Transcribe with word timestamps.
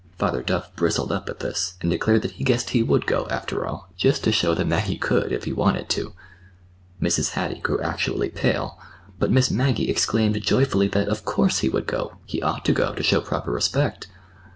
Father 0.17 0.41
Duff 0.41 0.75
bristled 0.75 1.11
up 1.11 1.29
at 1.29 1.41
this, 1.41 1.75
and 1.79 1.91
declared 1.91 2.23
that 2.23 2.31
he 2.31 2.43
guessed 2.43 2.71
he 2.71 2.81
would 2.81 3.05
go, 3.05 3.27
after 3.29 3.67
all, 3.67 3.87
just 3.95 4.23
to 4.23 4.31
show 4.31 4.55
them 4.55 4.69
that 4.69 4.85
he 4.85 4.97
could, 4.97 5.31
if 5.31 5.43
he 5.43 5.53
wanted 5.53 5.89
to. 5.89 6.13
Mrs. 6.99 7.33
Hattie 7.33 7.59
grew 7.59 7.79
actually 7.81 8.29
pale, 8.29 8.79
but 9.19 9.29
Miss 9.29 9.51
Maggie 9.51 9.91
exclaimed 9.91 10.41
joyfully 10.41 10.87
that, 10.87 11.07
of 11.07 11.23
course, 11.23 11.59
he 11.59 11.69
would 11.69 11.85
go—he 11.85 12.41
ought 12.41 12.65
to 12.65 12.73
go, 12.73 12.95
to 12.95 13.03
show 13.03 13.21
proper 13.21 13.51
respect! 13.51 14.07